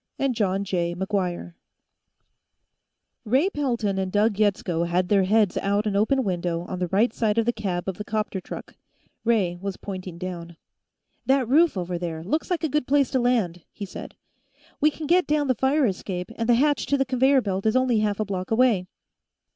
Ray 0.17 0.31
Pelton 3.53 3.99
and 3.99 4.11
Doug 4.11 4.33
Yetsko 4.37 4.87
had 4.87 5.09
their 5.09 5.25
heads 5.25 5.57
out 5.57 5.85
an 5.85 5.95
open 5.95 6.23
window 6.23 6.61
on 6.61 6.79
the 6.79 6.87
right 6.87 7.13
side 7.13 7.37
of 7.37 7.45
the 7.45 7.53
cab 7.53 7.87
of 7.87 7.99
the 7.99 8.03
'copter 8.03 8.41
truck; 8.41 8.77
Ray 9.23 9.57
was 9.61 9.77
pointing 9.77 10.17
down. 10.17 10.57
"That 11.27 11.47
roof, 11.47 11.77
over 11.77 11.99
there, 11.99 12.23
looks 12.23 12.49
like 12.49 12.63
a 12.63 12.67
good 12.69 12.87
place 12.87 13.11
to 13.11 13.19
land," 13.19 13.63
he 13.71 13.85
said. 13.85 14.15
"We 14.79 14.89
can 14.89 15.05
get 15.05 15.27
down 15.27 15.45
the 15.45 15.53
fire 15.53 15.85
escape, 15.85 16.31
and 16.35 16.49
the 16.49 16.55
hatch 16.55 16.87
to 16.87 16.97
the 16.97 17.05
conveyor 17.05 17.41
belt 17.41 17.67
is 17.67 17.75
only 17.75 17.99
half 17.99 18.19
a 18.19 18.25
block 18.25 18.49
away." 18.49 18.87